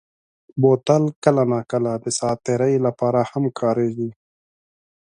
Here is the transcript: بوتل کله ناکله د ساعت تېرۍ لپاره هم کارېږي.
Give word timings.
بوتل 0.61 1.03
کله 1.23 1.43
ناکله 1.51 1.93
د 2.03 2.05
ساعت 2.17 2.39
تېرۍ 2.45 2.75
لپاره 2.85 3.19
هم 3.31 3.43
کارېږي. 3.59 4.09